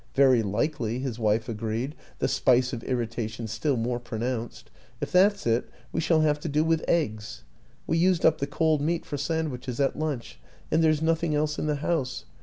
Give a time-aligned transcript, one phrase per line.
[0.15, 5.69] "Very likely," his wife agreed, the spice of irritation still more pronounced." If that's it,
[5.91, 7.43] we shall have to do with eggs
[7.85, 10.39] we used up the cold meat for sandwiches at lunch,
[10.71, 12.25] and there's nothing else in the house.